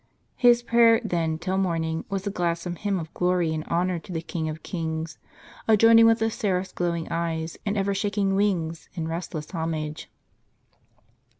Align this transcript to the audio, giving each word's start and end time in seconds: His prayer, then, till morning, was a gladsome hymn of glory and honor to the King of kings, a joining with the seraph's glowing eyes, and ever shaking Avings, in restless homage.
His 0.35 0.63
prayer, 0.63 0.99
then, 1.05 1.37
till 1.37 1.59
morning, 1.59 2.05
was 2.09 2.25
a 2.25 2.31
gladsome 2.31 2.75
hymn 2.75 2.97
of 2.99 3.13
glory 3.13 3.53
and 3.53 3.63
honor 3.65 3.99
to 3.99 4.11
the 4.11 4.23
King 4.23 4.49
of 4.49 4.63
kings, 4.63 5.19
a 5.67 5.77
joining 5.77 6.07
with 6.07 6.17
the 6.17 6.31
seraph's 6.31 6.71
glowing 6.71 7.07
eyes, 7.11 7.55
and 7.67 7.77
ever 7.77 7.93
shaking 7.93 8.31
Avings, 8.33 8.89
in 8.95 9.07
restless 9.07 9.51
homage. 9.51 10.09